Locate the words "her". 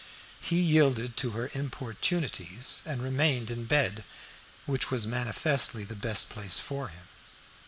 1.37-1.51